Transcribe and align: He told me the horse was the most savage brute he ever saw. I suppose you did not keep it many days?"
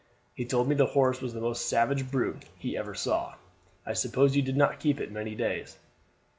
He 0.33 0.45
told 0.45 0.67
me 0.67 0.73
the 0.73 0.87
horse 0.97 1.21
was 1.21 1.35
the 1.35 1.41
most 1.41 1.67
savage 1.69 2.09
brute 2.09 2.45
he 2.57 2.75
ever 2.75 2.95
saw. 2.95 3.35
I 3.85 3.93
suppose 3.93 4.35
you 4.35 4.41
did 4.41 4.57
not 4.57 4.79
keep 4.79 4.99
it 4.99 5.11
many 5.11 5.35
days?" 5.35 5.77